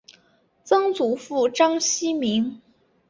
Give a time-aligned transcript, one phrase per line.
[0.63, 2.59] 曾祖父章希明。